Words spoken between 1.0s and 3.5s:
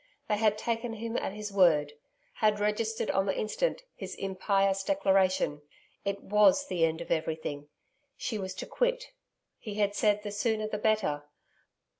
at his word had registered on the